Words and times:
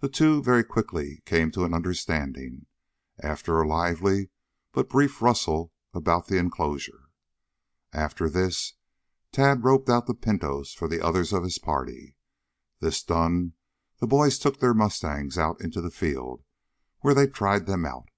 The 0.00 0.10
two 0.10 0.42
very 0.42 0.62
quickly 0.62 1.22
came 1.24 1.50
to 1.52 1.64
an 1.64 1.72
understanding, 1.72 2.66
after 3.18 3.58
a 3.58 3.66
lively 3.66 4.28
but 4.72 4.90
brief 4.90 5.22
rustle 5.22 5.72
about 5.94 6.26
the 6.26 6.36
enclosure. 6.36 7.08
After 7.90 8.28
this 8.28 8.74
Tad 9.32 9.64
roped 9.64 9.88
out 9.88 10.06
the 10.06 10.12
pintos 10.14 10.74
for 10.74 10.88
the 10.88 11.00
others 11.02 11.32
of 11.32 11.42
his 11.42 11.58
party. 11.58 12.16
This 12.80 13.02
done, 13.02 13.54
the 13.96 14.06
boys 14.06 14.38
took 14.38 14.60
their 14.60 14.74
mustangs 14.74 15.38
out 15.38 15.58
into 15.62 15.80
the 15.80 15.90
field, 15.90 16.44
where 17.00 17.14
they 17.14 17.26
tried 17.26 17.64
them 17.64 17.86
out. 17.86 18.10